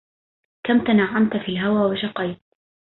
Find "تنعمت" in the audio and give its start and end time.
0.83-1.31